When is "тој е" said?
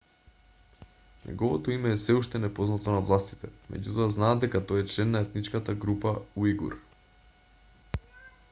4.71-4.87